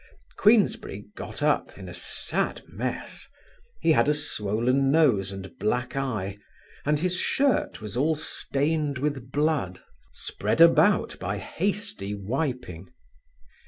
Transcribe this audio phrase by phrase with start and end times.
[0.35, 3.27] Queensberry got up in a sad mess:
[3.79, 6.39] he had a swollen nose and black eye
[6.85, 12.91] and his shirt was all stained with blood spread about by hasty wiping.